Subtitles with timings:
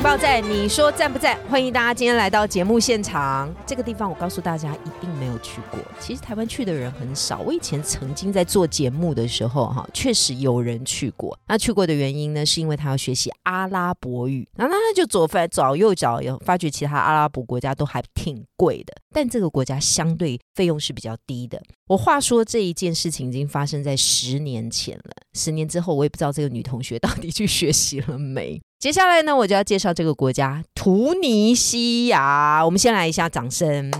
[0.00, 1.38] 情报站，你说赞不赞？
[1.50, 3.54] 欢迎大家今天来到节目现场。
[3.66, 5.78] 这个地方，我告诉大家一定没有去过。
[6.00, 7.40] 其实台湾去的人很少。
[7.40, 11.38] 我以前曾经在做节目的时候，哈，确实有人去过。
[11.46, 14.48] 那去过的原因呢，是因为他要学习阿拉伯语。
[14.56, 21.60] 然后他就左翻找右找，有发觉其他阿拉伯国家都还挺贵的，但这个国家相对费用是比较低的。
[21.88, 28.58] 我话说这一件事情已经发生在十年前了，十年之后我也不知道这个女同学到底去学习了没。
[28.80, 32.64] 接下来呢，我就要介绍这个国家——图尼西亚。
[32.64, 33.90] 我们先来一下掌声。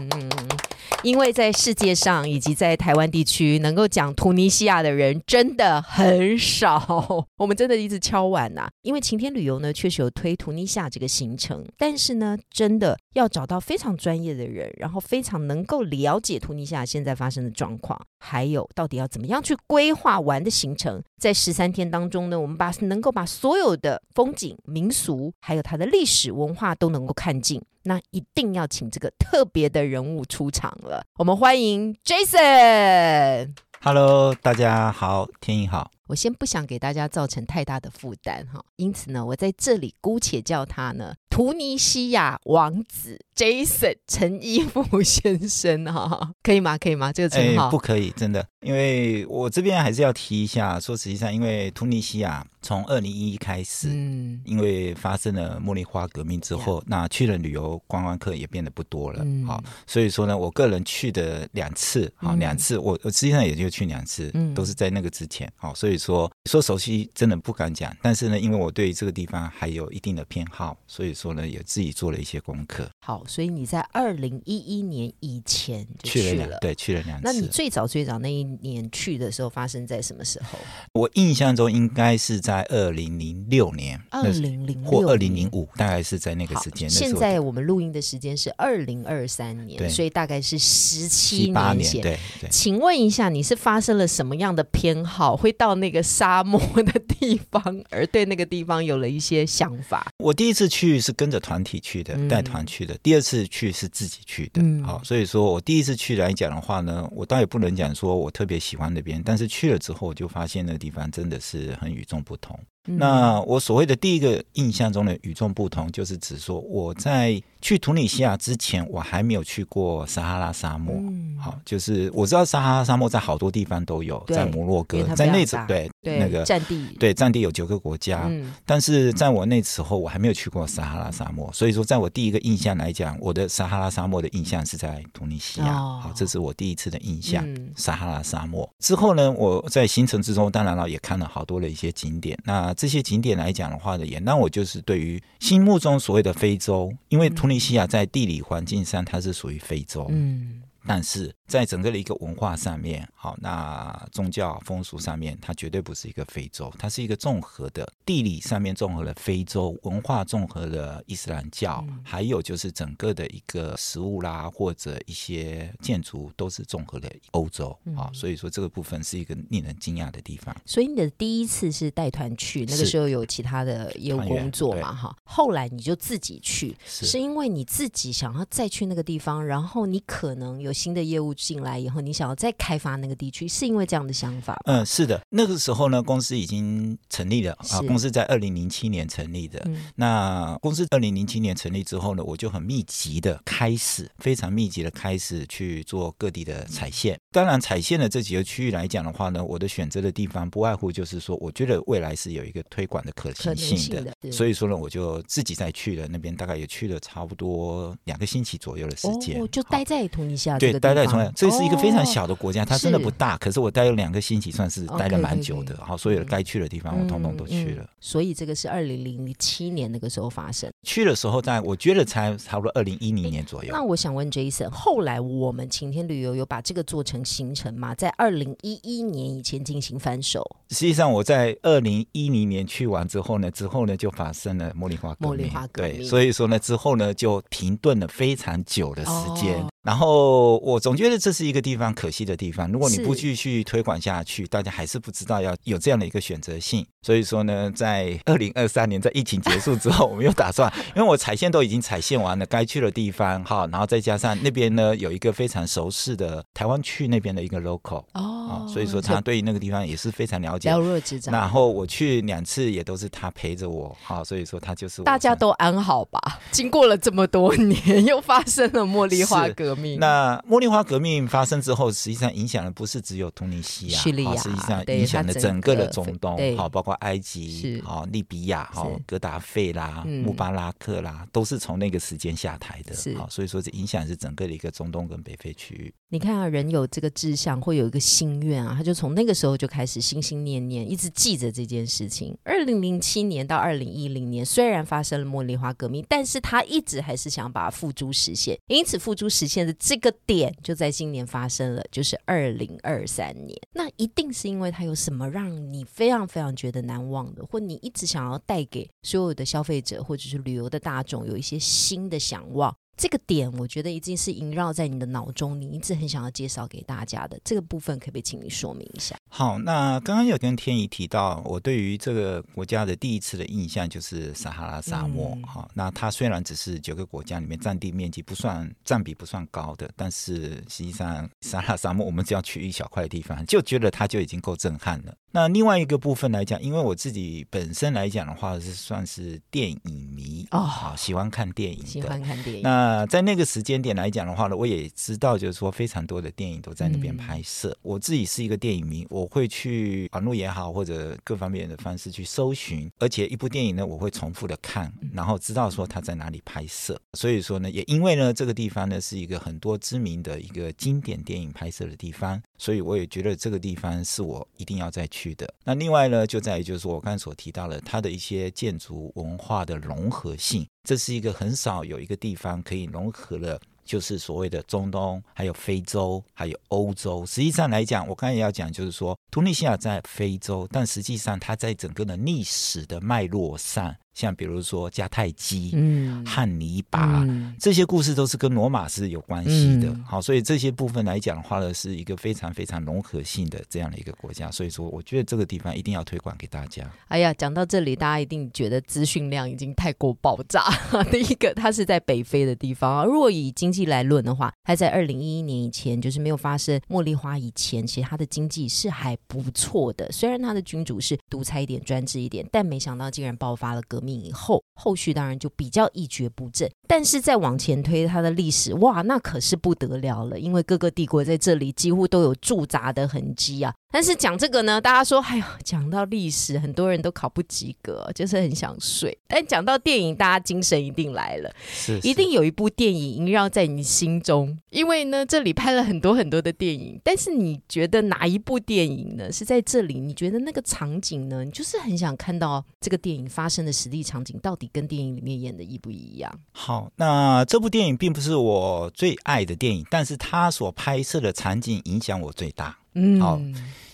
[1.03, 7.27] 因为在世界上以及在台湾地区，能够讲突尼西亚的人真的很少。
[7.37, 8.69] 我们真的一直敲碗呐。
[8.83, 21.03] 因为晴天旅游呢，确实有推突尼西亚这个行程，但是呢，真的要找到非常专业的人，然后非常能够了解突尼西亚现在发生的状况，还有到底要怎么样去规划玩的行程。
[21.19, 27.61] 在十三天当中呢，我们把能够把所有的风景、民俗，还有它的历史文化都能够看尽。
[27.85, 31.05] 那一定要请这个特别的人物出场了。
[31.17, 33.55] 我们欢迎 Jason。
[33.81, 35.91] Hello，大家好，天意好。
[36.11, 46.77] 我先不想给大家造成太大的负担哈，因此呢，我在这里姑且叫他呢，图尼西亚王子 Jason 陈一夫先生哈，可以吗？
[46.77, 47.13] 可以吗？
[47.13, 66.00] 这个称号不可以，真的，因为我这边还是要提一下，说实际上，因为图尼西亚从二零一一开始，嗯，因为发生了茉莉花革命之后，那去了旅游观光客也变得不多了，好，所以说呢，我个人去的两次，好，两次，我我实际上也就去两次，嗯，都是在那个之前，好，所以。
[66.01, 72.91] 说说熟悉真的不敢讲，但是呢，因为我对这个地方还有一定的偏好，所以说呢，也自己做了一些功课。
[73.01, 77.23] 好，所以你在二零一一年以前就去了，对，去了两次。
[77.25, 80.59] 那你最早最早那一年去的时候，发生在什么时候？
[80.95, 86.89] 我印象中应该是在二零零六年，二零零或二零零五，大概是在那个时间。
[86.89, 92.01] 现在我们录音的时间是二零二三年，所以大概是十七年前。
[92.01, 92.19] 对，
[92.51, 100.07] 请问一下，你是发生了什么样的偏好，会到那个沙漠的地方，而对那个地方有了一些想法？
[100.19, 102.97] 我第一次去是跟着团体去的，带团去的。
[103.03, 112.59] 第二次去是自己去的，好，所以说我第一次去来讲的话呢，我倒也不能讲说我特别喜欢那边，但是去了之后，我就发现那个地方真的是很与众不同。
[112.87, 120.95] 那我所谓的第一个印象中的与众不同，就是指说我在去图尼西亚之前，我还没有去过撒哈拉沙漠。
[120.97, 121.37] 嗯。
[121.39, 128.31] 好，就是我知道撒哈拉沙漠在好多地方都有，在摩洛哥，在那种对那个占地，对占地有九个国家。
[128.65, 135.75] 但是在我那时候，我还没有去过撒哈拉沙漠，所以说在我第一个印象来讲，我的撒哈拉沙漠的印象是在突尼西亚。
[135.75, 137.47] 好，这是我第一次的印象，
[137.77, 138.69] 撒哈拉沙漠。
[138.79, 142.39] 之后呢，我在行程之中，当然了，也看了好多的一些景点。
[142.45, 151.33] 那这些景点来讲的话呢，也让我就是对于心目中所谓的非洲，因为突尼西亚在地理环境上它是属于非洲，嗯，但是。
[151.51, 170.55] 在整个的一个文化上面，好，那宗教风俗上面，它绝对不是一个非洲，它是一个综合的地理上面综合了非洲文化，综合了伊斯兰教，还有就是整个的一个食物啦，或者一些建筑都是综合了欧洲啊，所以说这个部分是一个令人惊讶的地方。
[170.65, 181.35] 所以你的第一次是带团去，那个时候有其他的业务工作嘛，哈，后来你就自己去，是因为你自己想要再去那个地方，然后你可能有新的业务。
[181.51, 184.57] 进来以后，你想要再开发那个地区，是因为这样的想法？
[184.67, 185.21] 嗯，是的。
[185.31, 187.81] 那个时候呢，公司已经成立了啊。
[187.89, 189.65] 公司在二零零七年成立的。
[189.97, 197.19] 那公司二零零七年成立之后呢，我就很密集的开始，非常密集的开始去做各地的踩线。
[197.33, 204.13] 当然，踩线的这几个区域来讲的话呢，我的选择的地方不外乎就是说，我觉得未来是有一个推广的可行性的。
[204.31, 213.37] 所以说呢，我就自己再去了那边，大概也去了差不多两个星期左右的时间，就待在突尼西亚对，待在重亚，这是一个非常小的国家，它真的不大。
[213.39, 215.77] 可是我待了两个星期，算是待了蛮久的。
[215.83, 217.89] 好，所有该去的地方我通通都去了。
[218.01, 220.71] 所以这个是二零零七年那个时候发生。
[220.83, 223.71] 去的时候，在我觉得才差不多二零一零年左右。
[223.73, 227.95] 那我想问 Jason，后来我们晴天旅游有把这个做成行程吗？
[227.95, 230.45] 在二零一一年以前进行翻手？
[230.71, 235.51] 实际上我在二零一零年去完之后呢，之后呢就发生了茉莉花革命。
[235.73, 239.65] 对，所以说呢之后呢就停顿了非常久的时间。
[239.83, 242.71] 然后我总觉得这是一个地方可惜的地方。
[242.71, 246.87] 如果你不继续推广下去，大家还是不知道要有这样的一个选择性。
[247.03, 261.33] 所以说呢，在二零二三年在疫情结束之后，我们又打算，因为我踩线都已经踩线完了，该去的地方哈，然后再加上那边呢有一个非常熟悉的台湾区那边的一个 local 哦，所以说他对于那个地方也是非常了解，了若指掌。
[261.33, 266.21] 然后我去两次也都是他陪着我，哈，所以说他就是大家都安好吧？
[266.51, 269.99] 经过了这么多年，又发生了茉莉花革命。
[269.99, 276.91] 那茉莉花革命发生之后，实际上影响的不是只有突尼西亚，叙利亚，实际上影响了整个的中东，好，包括。
[277.01, 282.95] 埃及、好利比亚、好格达费啦、穆巴拉克啦，都是从那个时间下台的。
[283.17, 285.95] 好，所以说这影响是整个的一个中东跟北非区域。
[286.11, 292.37] 你看啊，人有这个志向，会有一个心愿啊，他就从那个时候就开始心心念念，一直记着这件事情。
[292.45, 298.59] 二零零七年到二零一零年，虽然发生了茉莉花革命，但是他一直还是想把付诸实现。
[298.67, 303.59] 因此，付诸实现这个点就在今年发生了，就是二零二三年。
[303.73, 312.75] 那一定是因为它有什么让你非常非常觉得难忘的，或你一直想要带给所有的消费者或者是旅游的大众有一些新的想望。
[312.97, 319.17] 这个点，我觉得已经是萦绕在你的脑中，你一直很想要介绍给大家的这个部分，可不可以请你说明一下？
[319.33, 325.39] 好，那刚刚有跟天怡提到，我对于这个国家的第一次的印象就是撒哈拉沙漠。
[325.47, 335.15] 哈，那它虽然只是九个国家里面占地面积不算占比不算高的，但是实际上撒哈拉沙漠我们只要去一小块地方，就觉得它就已经够震撼了。
[335.33, 339.81] 那另外一个部分来讲，因为我自己本身来讲的话，是算是电影
[340.13, 342.63] 迷哦，好喜欢看电影，喜欢看电影。
[342.63, 347.77] 那在那个时间点来讲的话呢，我也知道，就是说非常多的电影都在那边拍摄。
[347.83, 357.01] 我自己是一个电影迷，我会去网络也好，或者各方面的方式去搜寻，而且一部电影呢，我会重复的看，然后知道说它在哪里拍摄。
[357.15, 365.31] 所以说呢，也因为呢，这个地方呢是一个很多知名的一个经典电影拍摄的地方，所以我也觉得这个地方是我一定要再去。
[365.35, 377.27] 的那另外呢，就在于就是我刚才所提到的，它的一些建筑文化的融合性，这是一个很少有一个地方可以融合了，就是所谓的中东、还有非洲、还有欧洲。
[377.27, 383.95] 实际上来讲，我刚才也要讲，就是说，突尼西亚在非洲，但实际上它在整个的历史的脉络上。
[384.13, 387.25] 像比如说迦太基、嗯、汉尼拔
[387.59, 389.97] 这些故事都是跟罗马是有关系的。
[390.05, 394.51] 好，所以这些部分来讲的话呢，是一个非常非常融合性的这样的一个国家。
[394.51, 396.85] 所以说，我觉得这个地方一定要推广给大家。
[397.07, 400.65] 哎呀，讲到这里，大家一定觉得资讯量已经太过爆炸。
[401.11, 403.07] 第一个，它是在北非的地方。
[403.07, 410.11] 如果以经济来论的话，它在二零一一年以前，就是没有发生茉莉花以前，其实它的经济是还不错的。
[410.11, 414.21] 虽然他的君主是独裁一点、专制一点，但没想到竟然爆发了革命。
[414.21, 423.75] 以后后续当然就比较一蹶不振，但是再往前推他的历史，哇，那可是不得了了，因为各个帝国在这里几乎都有驻扎的痕迹啊。
[423.93, 429.17] 但是讲这个呢，大家说，哎呀，讲到历史，很多人都考不及格，就是很想睡。
[429.27, 434.57] 但讲到电影，大家精神一定来了，是，一定有一部电影萦绕在你心中。
[434.71, 439.31] 因为呢，这里拍了很多很多的电影，但是你觉得哪一部电影呢？
[439.33, 439.99] 是在这里？
[439.99, 441.45] 你觉得那个场景呢？
[441.45, 446.33] 你就是很想看到这个电影发生的实际场景，到底跟电影里面演的一不一样？
[446.53, 452.77] 好，那这部电影并不是我最爱的电影，但是它所拍摄的场景影响我最大。
[452.95, 453.41] 嗯，好，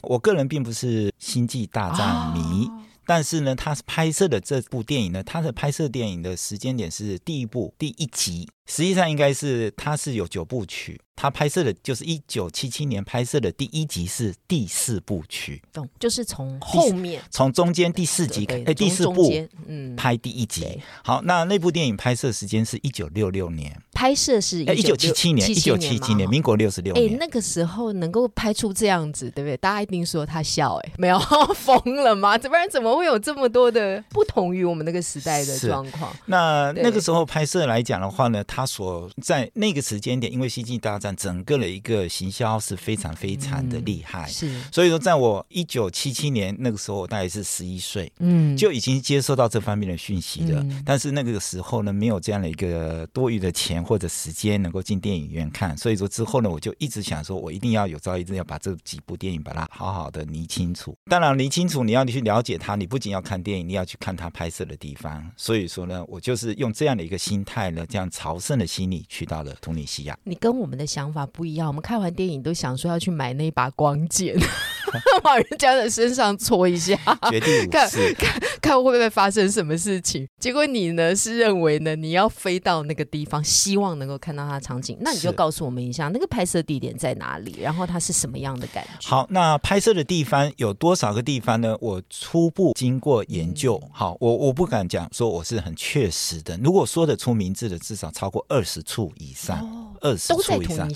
[0.02, 2.68] 我个人并不是星际大战迷，
[3.04, 11.00] 但是呢，他拍摄的这部电影呢，他的拍摄电影的时间点是第一部第一集，实际上应该是他是有九部曲。
[11.18, 15.88] 他拍摄的就是一九七七年拍摄的第一集是第四部曲，懂？
[15.98, 19.32] 就是从后面从中间第四集哎第四部
[19.66, 20.78] 嗯拍第一集。
[21.02, 27.10] 好，那那部电影拍摄时间是一九六六年，拍摄是一九七七年，一九七七年，民国六十六年。
[27.10, 29.56] 哎，那个时候能够拍出这样子，对不对？
[29.56, 31.18] 大家一定说他笑，哎， 没有
[31.54, 32.36] 疯了吗？
[32.36, 36.14] 不然怎么会有这么多的不同于我们那个时代的状况？
[36.26, 41.06] 那那个时候拍摄来讲的话呢，他所在那个时间点，因为星际大战。
[41.16, 50.62] 整个的一个行销是非常非常的厉害，是，所以说在我一九七七年那个时候，我大概是十一岁，嗯，就已经接收到这方面的讯息了。
[50.84, 55.76] 但是那个时候呢，没有这样的一个多余的钱或者时间能够进电影院看。
[55.76, 60.94] 所以说之后呢，我就一直想说，我一定要有朝一日要把这几部电影把它好好的理清楚。
[61.10, 65.30] 当然，理清楚你要去了解它，你不仅要看电影，你要去看它拍摄的地方。
[65.36, 70.18] 所以说呢，我就是用这样的一个心态呢，这样朝圣的心理去到了突尼西亚。
[70.24, 74.36] 你跟我们的想法不一样，我们看完电影都想说要去买那把光剑。
[75.24, 76.96] 往人家的身上搓一下，
[77.30, 80.26] 决定看看看会不会发生什么事情。
[80.38, 84.96] 结果你呢是认为呢，你要飞到那个地方，希望能够看到它的场景。
[85.00, 89.08] 那你就告诉我们一下，那个拍摄地点在哪里，然后它是什么样的感觉？
[89.08, 91.76] 好，那拍摄的地方有多少个地方呢？
[91.80, 96.58] 我初步经过研究，好，我我不敢讲说我是很确实的。
[96.62, 99.86] 如果说得出名字的，至少超过二十处以上。
[100.02, 100.88] 二十处以上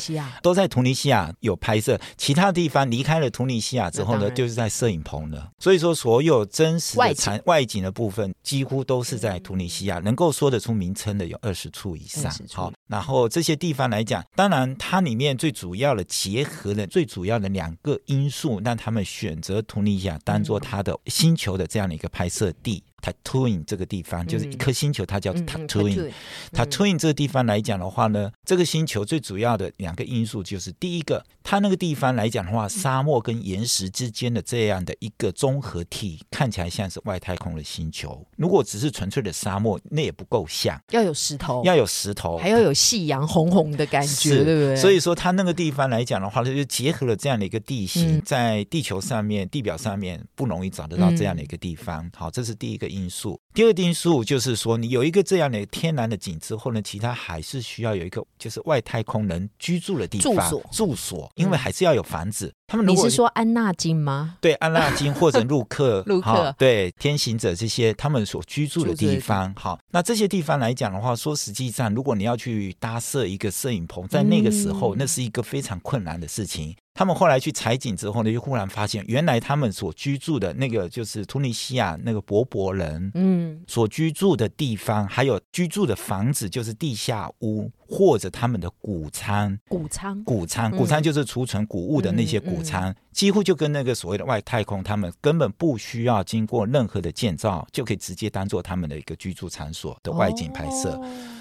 [0.42, 5.48] 都在突尼西亚有拍摄，其他地方离开了突尼西亚之后呢，就是在摄影棚了。
[5.60, 10.00] 所以说，所有真实的产外景的部分，几乎都是在突尼西亚。
[10.00, 12.32] 能够说得出名称的有二十处以上。
[12.52, 22.82] 好，然后这些地方来讲，当然它里面最主要的结合的最主要的两个因素，让他们选择图尼亚当做它的星球的这样的一个拍摄地。
[23.00, 26.12] Tatooine 这个地方就是一颗星球，它叫 Tatooine。
[26.52, 38.22] Tatooine 这个地方来讲的话呢，这个星球最主要的两个因素就是，第一个，它那个地方来讲的话，沙漠跟岩石之间的这样的一个综合体，看起来像是外太空的星球。
[38.36, 44.76] 如果只是纯粹的沙漠，那也不够像，要有石头，要有石头，还要有夕阳红红的感觉，对不对？
[44.76, 52.10] 所以说，它那个地方来讲的话，它就结合了这样的一个地形，在地球上面、地表上面不容易找得到这样的一个地方。
[52.14, 52.90] 好，这是第一个。
[52.90, 62.52] 因素，第二个因素就是说，你有一个这样的天然的景之后呢，其他还是需要有一个就是外太空人居住的地方住所，住所，因为还是要有房子。
[62.70, 64.36] 他们你是说安纳金吗？
[64.40, 69.52] 对，安纳金或者陆克， 陆克对天行者这些他们所居住的地方。
[69.56, 76.76] 好，那这些地方来讲的话，说实际上，如果你要去搭设一个摄影棚，在那个时候，那是一个非常困难的事情。
[76.92, 101.00] 他们后来去采景之后呢，就忽然发现，原来他们所居住的那个就是突尼西亚那个伯伯人，嗯，所居住的地方，还有居住的房子，就是地下屋或者他们的谷仓，谷仓，谷仓，谷仓就是储存谷物的那些谷仓，几乎就跟那个所谓的外太空，他们根本不需要经过任何的建造，就可以直接当做他们的一个居住场所的外景拍摄。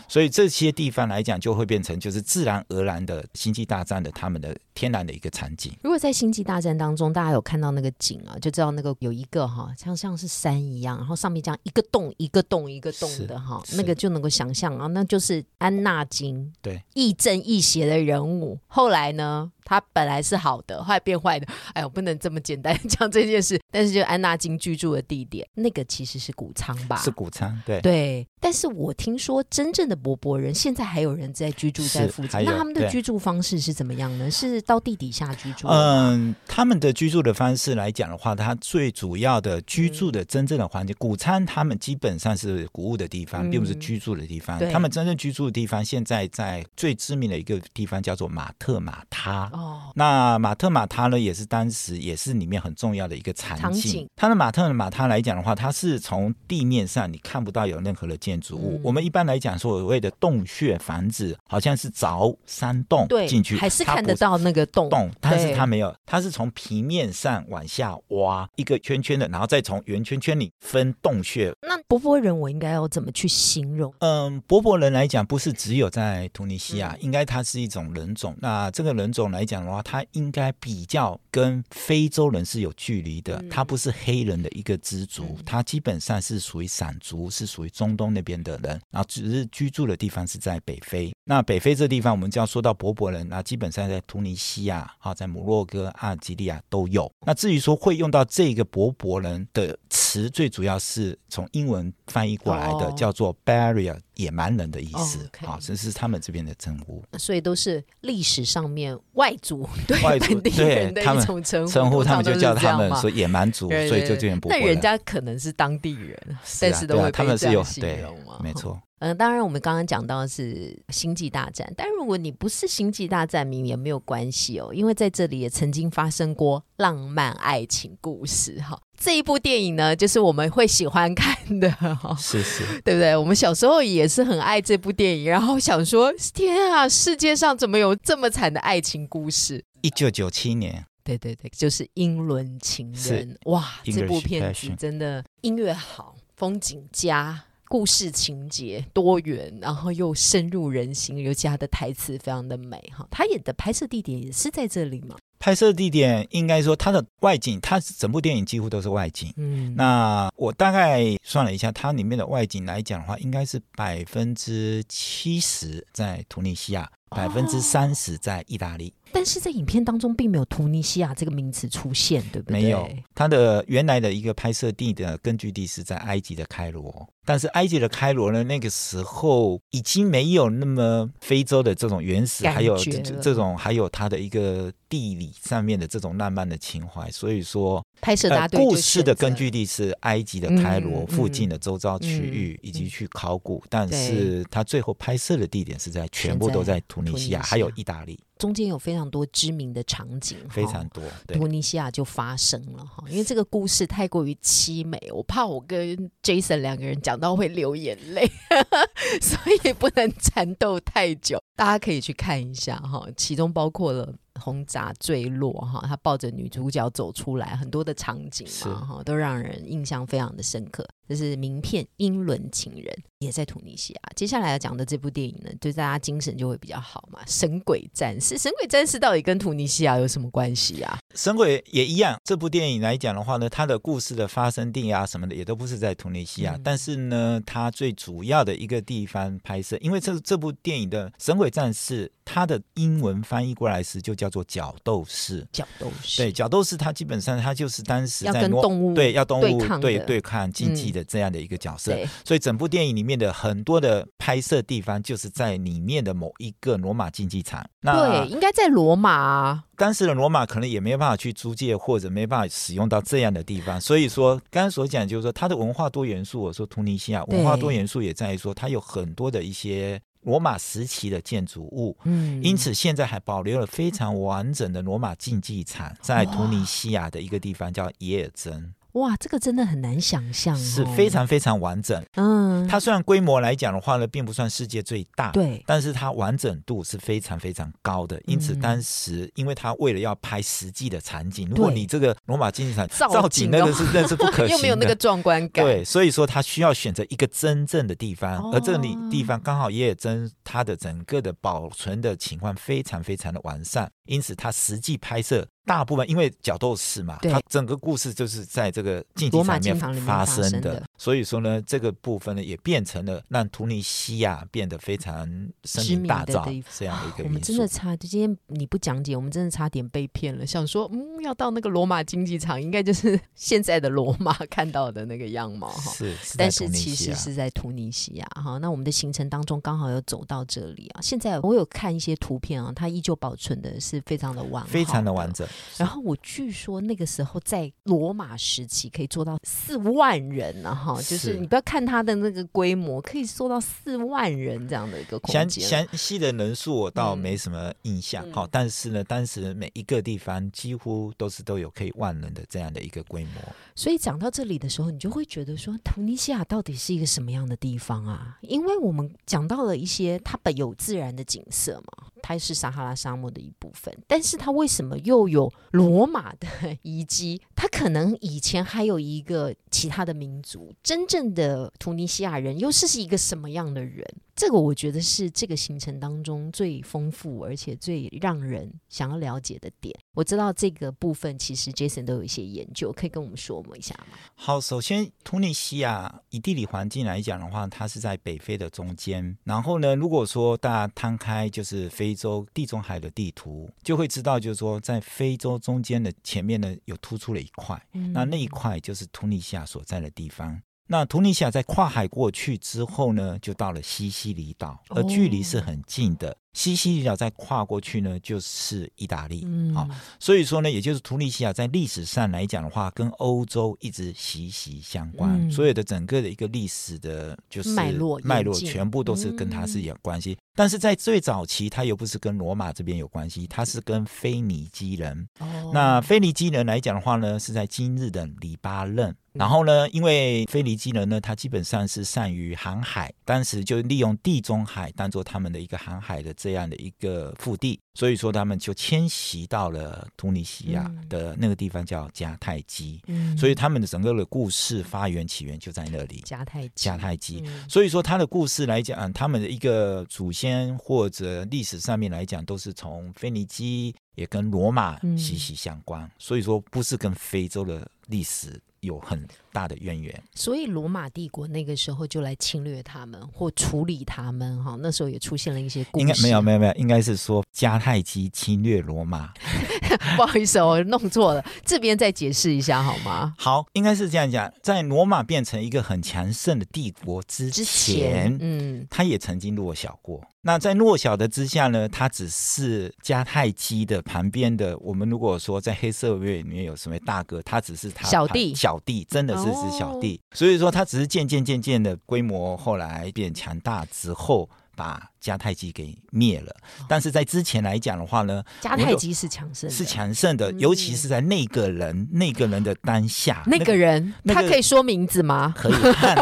[0.10, 5.72] 所以这些地方来讲，就会变成就是自然而然的星际大战的他们的天然的一个场景。
[5.84, 18.60] 如果在星际大战当中，大家有看到那个景啊，就知道那个有一个哈，像像是山一样，然后上面这样一个洞一个洞一个洞的哈，那个就能够想象啊，那就是安纳金，对，亦正亦邪的人物。
[18.68, 19.51] 后来呢？
[19.70, 21.46] 他本来是好的，后来变坏的。
[21.74, 23.62] 哎呦，不能这么简单讲这件事。
[23.70, 26.98] 但是，就安纳金居住的地点，那个其实是谷仓吧？
[26.98, 28.28] 是谷仓，对对。
[28.50, 32.44] 但是我听说，真正的博博人现在还有人在居住在附近。
[32.44, 34.32] 那他们的居住方式是怎么样呢？
[34.32, 35.68] 是到地底下居住？
[35.68, 44.58] 嗯，他们的居住的方式来讲的话，它最主要的居住的真正的环境，谷仓他们基本上是谷物的地方，并不是居住的地方。
[44.72, 49.48] 他们真正居住的地方，现在在最知名的一个地方叫做马特马他。
[49.53, 54.10] 哦，那马特马塔呢，也是当时也是里面很重要的一个场景。
[54.15, 58.79] 它的马特马塔来讲的话，它是从地面上你看不到有任何的建筑物。
[58.84, 71.51] 我们一般来讲所谓的洞穴房子，好像是凿山洞进去，还是看得到那个洞洞，但是它没有，它是从平面上往下挖一个圈圈的，然后再从圆圈圈里分洞穴。
[71.62, 73.93] 那博博人我应该要怎么去形容？
[74.00, 78.36] 嗯，博博人来讲，不是只有在突尼西亚，应该它是一种人种。
[78.39, 91.12] 那这个人种来讲的话，它应该比较跟非洲人是有距离的，它不是黑人的一个支族，它基本上是属于散族，是属于中东那边的人，然后只是居住的地方是在北非。
[91.24, 97.09] 那北非这地方，我们就要说到柏柏人，那基本上在突尼西亚、啊，在摩洛哥、阿尔及利亚都有。
[97.25, 103.98] 那至于说会用到这个柏柏人的词，最主要是从英文翻译过来的，叫做 barrier。
[104.19, 118.05] 野蛮人的意思，哦，这是他们这边的称呼，所以都是历史上面外族 对本地人的一种称呼，称呼他们就叫他们说野蛮族，所以就这边，那人家可能是当地人，但是都会他们是有对，
[118.43, 118.79] 没错。
[119.00, 128.79] 嗯，当然我们刚刚讲到的是星际大战，但如果你不是星际大战迷也没有关系哦，因为在这里也曾经发生过浪漫爱情故事哈。
[128.98, 131.70] 这一部电影呢，就是我们会喜欢看的，
[132.18, 133.15] 是是， 对不对？
[133.15, 139.63] 我们小时候也是很爱这部电影，然后想说：天啊，世界上怎么有这么惨的爱情故事？
[139.82, 147.46] 一九九七年，对对对，就是《英伦情人》哇，这部片子真的音乐好，风景佳。
[147.69, 153.07] 故事情节多元，然后又深入人心，尤其他的台词非常的美哈。
[153.09, 155.15] 他演的拍摄地点也是在这里吗？
[155.38, 159.31] 拍摄地点应该说它的外景，它整部电影几乎都是外景。
[159.38, 168.93] 嗯，那我大概算了一下，它里面的外景来讲的话，应该是百分之七十在突尼西亚，百分之三十在意大利。
[169.12, 172.62] 但是在影片当中并没有突尼西亚这个名词出现，对不对？
[172.62, 177.08] 没有，它的原来的一个拍摄地的根据地是在埃及的开罗。
[177.25, 182.75] 但是埃及的开罗呢，那个时候已经没有那么非洲的这种原始，还有
[183.22, 187.12] 这种还有它的一个地理上面的这种浪漫的情怀。
[187.12, 193.63] 所以说，拍摄故事的根据地是埃及的开罗附近的周遭区域，以及去考古。
[193.70, 198.20] 但是他最后拍摄的地点是在全部都在突尼西亚，还有意大利。
[198.39, 201.03] 中间有非常多知名的场景，非常多。
[201.27, 208.27] 突尼西亚就发生了哈，因为这个故事太过于凄美，我怕我跟 Jason 两个人讲到会流眼泪，
[209.22, 211.39] 所以不能缠斗太久。
[211.55, 214.15] 大家可以去看一下哈，其中包括了。
[214.41, 220.88] 轰炸坠落哈，他抱着女主角走出来，很多的场景嘛哈，都让人印象非常的深刻。
[221.10, 222.84] 这是名片《英伦情人》，
[223.18, 224.00] 也在突尼西亚。
[224.16, 227.20] 接下来要讲的这部电影呢，对大家精神就会比较好嘛。
[227.28, 231.00] 《神鬼战士》，《神鬼战士》到底跟突尼西亚有什么关系啊？
[231.16, 232.16] 神鬼也一样。
[232.24, 236.56] 这部电影来讲的话呢，它的故事的发生地啊什么的，也都不是在突尼西亚。
[236.63, 245.48] 但是呢，它最主要的一个地方拍摄，因为这这部电影的《神鬼战士》，它的英文翻译过来时就叫做角斗士。
[245.51, 250.99] 角斗士，对，角斗士，它基本上它就是当时在跟动物对要动物对对抗竞技的。
[251.03, 257.68] 这样的一个角色，所以整部电影里面的很多的拍摄地方就是在里面的某一个罗马竞技场。
[257.82, 259.63] 那对，应该在罗马。
[259.75, 266.41] 当时的罗马可能也没办法去租借或者没办法使用到这样的地方，所以说刚刚所讲就是说它的文化多元素。
[266.41, 278.74] 我说突尼西亚文化多元素也在于说它有很多的一些罗马时期的建筑物，嗯，因此现在还保留了非常完整的罗马竞技场，在突尼西亚的一个地方叫耶尔珍。
[278.93, 282.03] 哇，这个真的很难想象，是非常非常完整。
[282.15, 288.19] 嗯，它虽然规模来讲的话呢，并不算世界最大，对，但是它完整度是非常非常高的。
[288.25, 305.47] 因此，当时因为它为了要拍实际的场景，如果你这个罗马竞技场造景那个是那是不 可行，又没有那个壮观感，对，所以说它需要选择一个真正的地方，而这里地方刚好也真它的整个的保存的情况非常非常的完善，因此它实际拍摄。
[305.69, 315.29] 大部分因为角斗士嘛，它整个故事就是在这个竞技场里面发生的，所以说呢，这个部分呢也变成了让突尼西亚变得非常
[315.65, 317.23] 声名大噪这样的一个。
[317.23, 320.43] 我们真的差，今天你不讲解，我们真的差点被骗了。
[320.43, 325.91] 想说，嗯，要到那个罗马竞技场，应该就是现在的罗马看到的那个样貌哈。
[325.91, 328.58] 是，但是其实是在突尼西亚哈。
[328.58, 330.99] 那我们的行程当中刚好有走到这里啊。
[330.99, 335.47] 现在我有看一些图片啊，它依旧保存的是非常的完，非常的完整。
[335.78, 345.63] 然后我据说那个时候在罗马时期可以做到四万人呢，哈，就是你不要看它的那个规模，可以做到四万人这样的一个空间。
[345.63, 353.41] 详细的人数我倒没什么印象，好，但是呢，当时每一个地方几乎都是都有可以万人的这样的一个规模。
[353.76, 358.38] 所以讲到这里的时候，你就会觉得说，突尼西亚到底是一个什么样的地方啊？
[358.41, 366.47] 因为我们讲到了一些它本有自然的景色嘛，它是撒哈拉沙漠的一部分，但是它为什么又有罗马的
[366.84, 367.41] 遗迹？
[367.55, 374.05] 它可能以前还有一个其他的民族，真正的突尼西亚人又是是一个什么样的人？
[374.36, 379.93] 这个我觉得是这个行程当中最丰富而且最让人想要了解的点。
[380.13, 384.17] 我知道这个部分其实 Jason 都有一些研究，可以跟我们说一下吗？
[384.36, 389.38] 好，首先突尼西亚以地理环境来讲的话，它是在北非的中间。
[389.43, 397.82] 然后呢，如果说大家摊开就是非洲地中海的地图，就会知道，就是说在非洲中间的前面呢，有突出了一块，
[398.13, 400.62] 那那一块就是突尼西亚所在的地方。
[400.91, 406.36] 那突尼西亚在跨海过去之后呢，就到了西西里岛，而距离是很近的。
[406.60, 409.48] 西西里岛再跨过去呢，就是意大利。
[409.74, 409.88] 好，
[410.19, 415.50] 所以说呢，也就是图尼西亚在历史上来讲的话，跟欧洲一直息息相关。
[415.50, 420.38] 所有的整个的一个历史的，就是脉络，脉络全部都是跟它是有关系。
[420.54, 425.30] 但是在最早期，它又不是跟罗马这边有关系，它是跟腓尼基人。
[425.39, 429.15] 哦那腓尼基人来讲的话呢，是在今日的黎巴嫩。
[429.32, 443.01] 然后呢，因为腓尼基人呢，他基本上是善于航海，当时就利用地中海当做他们的一个航海的这样的一个腹地，所以说他们就迁徙到了突尼西亚的那个地方叫迦太基。
[443.07, 446.21] 嗯，所以他们的整个的故事发源起源就在那里。
[446.25, 456.09] 迦太迦太基，所以说他的故事来讲，他们的一个祖先或者历史上面来讲，都是从腓尼基，也跟罗马息息相关。
[456.17, 458.59] 所以说不是跟非洲的历史。
[458.81, 464.77] 有很大的渊源，所以罗马帝国那个时候就来侵略他们或处理他们哈。
[464.79, 469.31] 那时候也出现了一些故事，应该没有没有没有，应该是说迦太基侵略罗马。
[470.15, 473.33] 不好意思，我弄错了，这边再解释一下好吗？
[473.38, 480.21] 好，应该是这样讲，在罗马变成一个很强盛的帝国之前，嗯，他也曾经弱小过。
[480.41, 484.77] 那在弱小的之下呢，它只是迦太基的旁边的。
[484.77, 490.19] 我们如果说在黑社会里面有什么大哥，他只是他小弟，小弟真的是是小弟。
[490.34, 494.49] 所以说，他只是渐渐渐渐的规模后来变强大之后。
[494.75, 496.56] 把迦太基给灭了，
[496.88, 505.54] 但是在之前来讲的话呢，迦太基是强盛，是强盛的，尤其是在那个人那个人的当下，那个人他可以说名字吗？
[505.58, 506.15] 可以，汉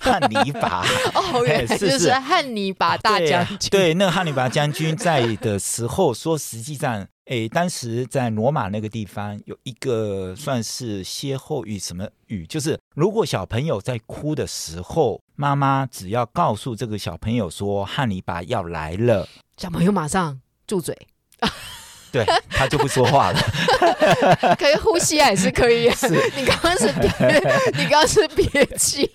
[0.00, 1.44] 汉尼拔 哦，
[1.78, 3.68] 就是汉尼拔大将军。
[3.70, 7.06] 对，那个汉尼拔将军在的时候，说实际上。
[7.28, 12.46] 哎，当时在罗马那个地方有一个算是歇后语，什么语？
[12.46, 20.96] 就是如果小朋友在哭的时候，妈妈只要告诉这个小朋友说汉尼拔要来了，小朋友马上住嘴，
[22.10, 23.38] 对他就不说话了。
[24.58, 25.90] 可以呼吸还是可以？
[25.90, 27.10] 是你刚刚是憋，
[27.74, 29.06] 你刚刚是憋气，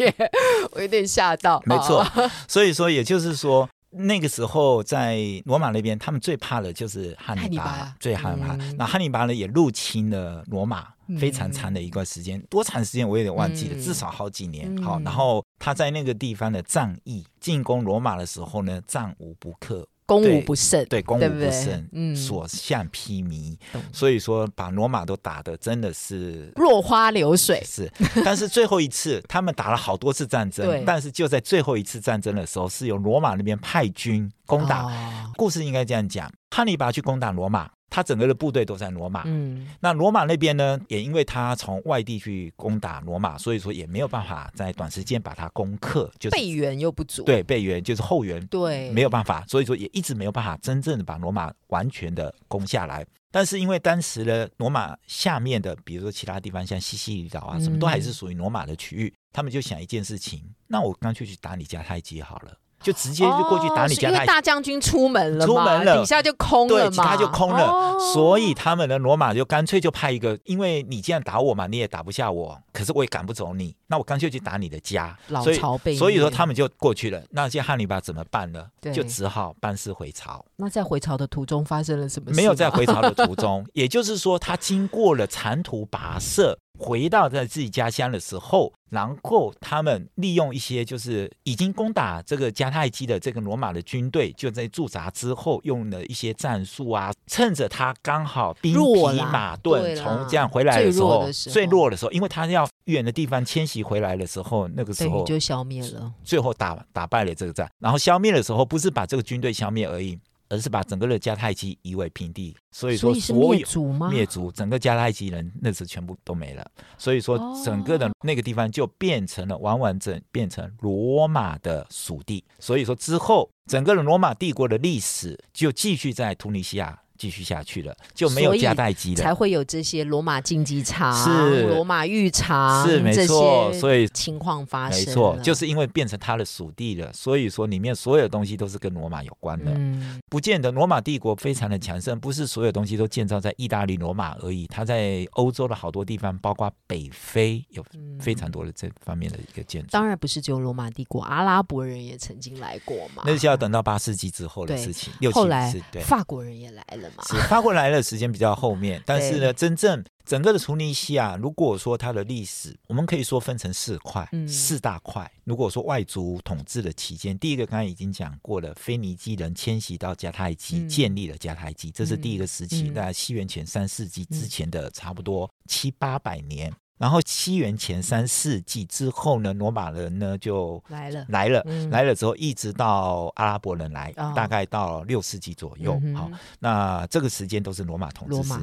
[0.74, 1.60] 我有点吓到。
[1.66, 2.06] 没错，
[2.48, 3.68] 所以说也就是说。
[3.94, 8.56] 那个时候在罗马那边，他们最怕的就是汉尼拔，最害怕。
[8.78, 10.88] 那汉尼拔呢也入侵了罗马，
[11.20, 14.76] 非常长的一段时间，多长时间我有点忘记了，至少好几年。
[14.82, 19.88] 好，然后他在那个地方的战役进攻罗马的时候呢，战无不克。
[20.06, 23.58] 攻无不胜，对，攻无不胜，嗯，所向披靡，
[23.92, 27.64] 所以说把罗马都打的真的是落花流水。
[27.66, 27.92] 是，
[28.24, 34.90] 但是最后一次他们打了好多次战争，但是就在最后一次战争的时候，是由罗马那边派军攻打。
[35.36, 37.70] 故事应该这样讲：汉尼拔去攻打罗马。
[37.94, 53.06] 他整个的部队都在罗马，嗯，那罗马那边呢，也因为他从外地去攻打罗马，所以说也没有办法在短时间把它攻克，就是备援又不足，对，备援就是后援，对，没有办法，所以说也一直没有办法真正的把罗马完全的攻下来。
[53.30, 62.58] 但是因为当时的罗马下面的，比如说其他地方，像西西里岛啊，什么都还是属于罗马的区域，他们就想一件事情，那我干脆去打你迦太基好了。
[62.84, 77.22] 就直接就过去打你家，因为大将军出门了，出门了，底下就空了嘛，他就空了，所以他们的罗马就干脆就派一个，因为你既然打我嘛，你也打不下我，可是我也赶不走你，那我干脆去打你的家，老巢被所以说他们就过去了。
[77.32, 78.66] 那些汉尼拔怎么办呢？
[78.94, 80.44] 就只好班师回朝。
[80.58, 82.32] 那在回朝的途中发生了什么？
[82.32, 86.58] 没有在回朝的途中， 也就是说他经过了长途跋涉。
[86.80, 110.20] 回到在自己家乡的时候，然后他们利用一些就是已经攻打这个迦太基的这个罗马的军队，就在驻扎之后用了一些战术啊，趁着他刚好兵疲马顿从这样回来的时候，最弱的时候，因为他要远的地方迁徙回来的时候，那个时候就消灭了，最后打打败了这个战，然后消灭的时候不是把这个军队消灭而已。
[110.54, 114.10] 而是把整个的迦太基夷为平地，所以说所有灭族吗？
[114.12, 116.64] 灭族，整个迦太基人那时全部都没了，
[116.96, 127.00] 所以说整个的那个地方就变成了完完整变成罗马的属地，所以说之后整个的罗马帝国的历史就继续在突尼西亚。
[127.18, 133.72] 继续下去了，就没有加代机了，才会有这些罗马竞技场、是罗马浴场，是没错。
[133.74, 139.72] 所以情况发生，没错，就是因为变成他的属地了，所以说里面所有东西都是跟罗马有关的。
[139.76, 147.86] 嗯，不见得罗马帝国非常的强盛，不是所有东西都建造在意大利罗马而已，它在欧洲的好多地方，包括北非，有
[148.20, 149.88] 非常多的这方面的一个建筑。
[149.92, 153.24] 当然不是只有罗马帝国，阿拉伯人也曾经来过嘛。
[153.26, 155.72] 那是要等到八世纪之后的事情，后来
[156.02, 157.03] 法国人也来了。
[157.28, 165.30] 是发过来的时间比较后面， 但是呢，真正整个的突尼西亚，如果说它的历史，我们可以说分成四块，四大块。
[165.44, 176.74] 如果说外族统治的期间，第一个刚才已经讲过了，腓尼基人迁徙到迦太基，建立了迦太基，这是第一个时期，在西元前三世纪之前的差不多七八百年。
[177.04, 181.62] 然后西元前三世纪之后呢，罗马人呢就来了，来了，
[181.92, 186.02] 来了之后一直到阿拉伯人来，大概到六世纪左右。
[186.16, 188.54] 好，那这个时间都是罗马统治时，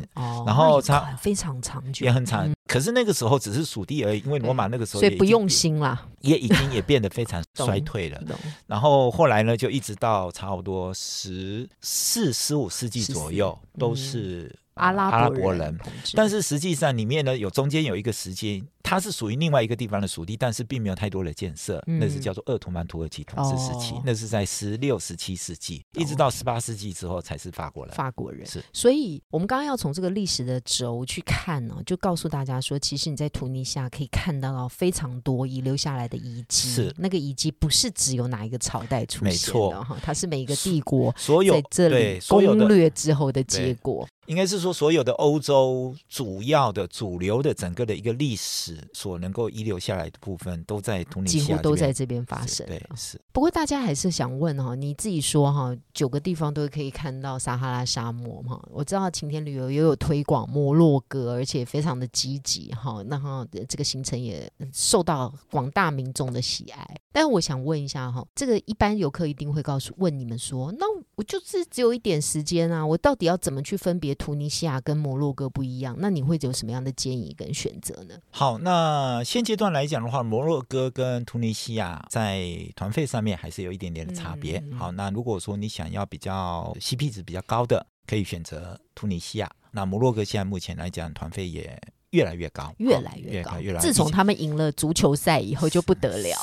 [0.47, 2.51] 然后长非常长久，也很长。
[2.67, 8.19] 可是那个时候只是属地而已，因为罗马那个时候所以不用心啦，也已经也变得非常 衰退了。
[8.67, 14.59] 然后后来呢，就一直到差不多十四、十五世纪左右，都是。
[14.81, 15.79] 阿拉伯人，
[16.15, 18.67] 但是实际上里面呢，有中间有一个时间。
[18.83, 21.81] 它是属于另外一个地方的属地，但是并没有太多的建设。
[21.87, 27.95] 那是叫做鄂图曼土耳其统治时期，那是在十六、十七世纪，一直到十八世纪之后才是法国人。
[27.95, 36.71] 法国人是，所以我们刚刚要从这个历史的轴去看呢，就告诉大家说，其实你在图尼西亚可以看到非常多遗留下来的遗迹。
[36.71, 44.09] 是，那个遗迹不是只有哪一个朝代出现的哈，它是每一个帝国所有在这里攻略之后的结果。
[44.31, 48.79] 应该是说，所有的欧洲主要的主流的整个的一个历史。
[48.93, 52.65] 所能够遗留下来的部分，都在突尼西亚，几乎都在这边发生。
[52.67, 53.21] 对，是。
[53.33, 58.63] 不过大家还是想问哈，你自己说哈，九个地方都可以看到撒哈拉沙漠哈。
[58.71, 63.03] 我知道晴天旅游也有推广摩洛哥，而且非常的积极哈。
[63.07, 66.87] 那哈，这个行程也受到广大民众的喜爱。
[67.13, 70.87] 但我想问一下哈，这个一般游客一定会告诉问你们说，那
[71.21, 75.95] 我就是只有一点时间啊，我到底要怎么去分别突尼西亚跟摩洛哥不一样？
[75.99, 78.15] 那你会有什么样的建议跟选择呢？
[78.31, 84.65] 好，那现阶段来讲的话，摩洛哥跟突尼西亚在团费上面还是有一点点的差别。
[84.79, 89.51] 好，那如果说你想要比较 CP 值比较高的，可以选择突尼西亚。
[89.73, 91.79] 那摩洛哥现在目前来讲，团费也。
[92.11, 93.81] 越来越高，越来越高，越来。
[93.81, 96.37] 自从他们赢了足球赛以后，就不得了。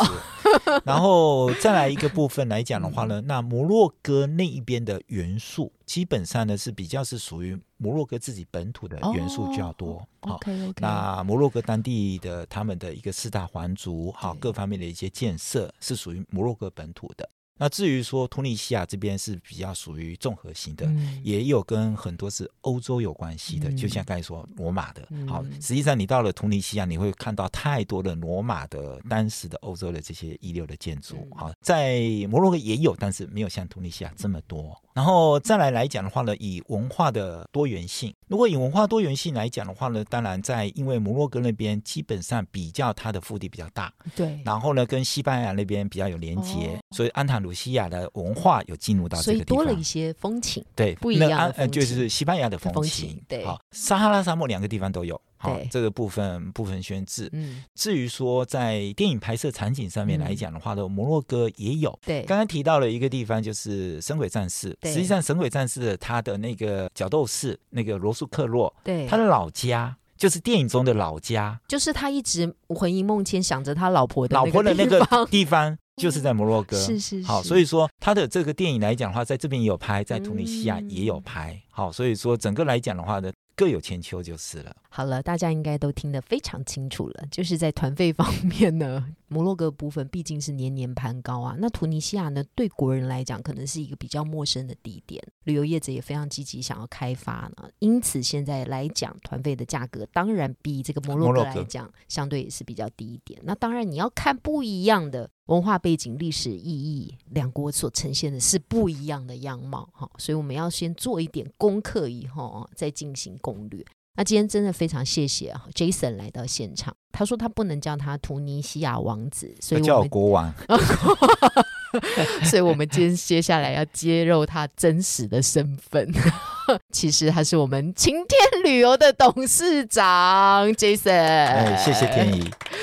[0.85, 10.07] 然后再来一个部分来讲的话呢， 那摩洛哥那一边的元素，基本上呢是比较是属于摩洛哥自己本土的元素较多。
[10.21, 17.29] OK，那摩洛哥当地的他们的一个四大皇族，好各方面的一些建设是属于摩洛哥本土的。
[17.57, 20.87] 那至于说突尼西亚这边是比较属于综合型的，
[21.23, 25.07] 也有跟很多是欧洲有关系的，就像刚才说罗马的。
[25.27, 31.27] 好，实际上你到了突尼西亚，你会看到太多的罗马的当时的欧洲的这些一流的建筑。
[31.35, 34.75] 好，在摩洛哥也有，但是没有像突尼西亚这么多。
[34.93, 55.19] 然后再来来讲的话呢，以文化的多元性，如果以文化多元性来讲的话呢，当然在因为摩洛哥那边基本上比较它的腹地比较大，对，然后呢跟西班牙那边比较有连接，所以安塔鲁西亚的文化有进入到这个地方，所以多了一些风情，对，不一样的就是西班牙的风情，对，好，撒哈拉沙漠两个地方都有。
[55.39, 57.29] 好，这个部分部分宣制。
[57.31, 61.97] 嗯，至于说在电影拍摄场景上面来讲的话呢，摩洛哥也有。
[62.03, 64.75] 对，刚刚提到了一个地方，就是《神鬼战士》。
[64.91, 76.77] 实际上，《神鬼战士》他的那个角斗士，那个罗素克洛，对，他的老家就是电影中的老家，就是他一直魂萦梦牵想着他老婆的老婆的那个地方，就是在摩洛哥。
[76.77, 77.21] 是是。
[77.23, 81.61] 好，所以说他的这个电影来讲的话，在这边也有拍，在突尼西亚也有拍。
[81.69, 83.31] 好，所以说整个来讲的话呢。
[83.59, 84.71] 各有千秋就是了。
[84.87, 87.23] 好了，大家应该都听得非常清楚了。
[87.31, 91.55] 就是在团费方面呢，摩洛哥部分毕竟是年年攀高啊。
[91.59, 97.69] 那突尼西亚呢，对国人来讲可能是一个比较陌生的地点，旅游业者也非常积极想要开发呢。
[97.79, 103.39] 因此现在来讲，团费的价格当然比这个摩洛哥来讲相对也是比较低一点。
[103.43, 110.09] 那当然你要看不一样的文化背景、历史意义，两国所呈现的是不一样的样貌哈。
[110.17, 113.37] 所以我们要先做一点功课，以后再进行。
[113.39, 113.85] 攻略。
[114.17, 116.95] 那今天真的非常谢谢 Jason 来到现场。
[117.11, 120.51] 他说他不能叫他突尼西亚王子，所以叫国王。
[122.43, 126.11] 所以我们今天接下来要揭露他真实的身份。
[126.91, 131.11] 其实他是我们晴天旅游的董事长 Jason。
[131.11, 132.41] 哎，谢谢天怡，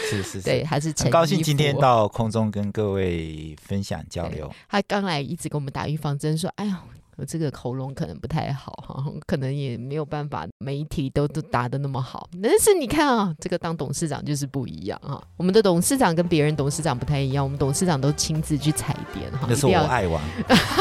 [0.09, 4.49] 是是是，对，还是很高兴今天到空中跟各位分享交流。
[4.69, 6.85] 他刚来一直给我们打预防针，说：“哎呀。”
[7.17, 12.29] 我这个喉咙可能不太好哈，可能也没有办法每一题都都答的那么好。
[12.43, 15.23] 但是你看啊，这个当董事长就是不一样哈。
[15.37, 19.47] 我们的董事长跟别人董事长不太一样，我们董事长都亲自去踩点哈。
[19.49, 20.23] 那是我爱玩，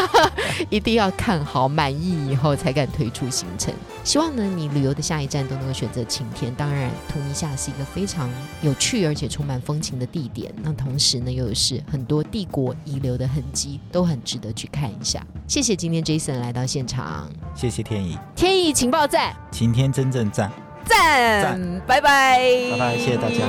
[0.69, 3.73] 一定要看好满意以后才敢推出行程。
[4.03, 6.53] 希望呢，你旅游的下一站都能够选择晴天。
[6.55, 8.29] 当然，突尼西亚是一个非常
[8.61, 10.53] 有趣而且充满风情的地点。
[10.61, 15.25] 那同时呢，又是很多帝国遗留的痕迹，都很值得去看一下。
[15.47, 20.49] 谢谢今天 Jason 来到现场，谢谢天意，天意情报站，晴天真正赞。
[20.85, 22.39] 赞，拜拜，
[22.71, 23.39] 拜拜，谢谢大家。